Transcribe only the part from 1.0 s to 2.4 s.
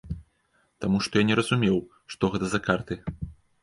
што я не разумеў, што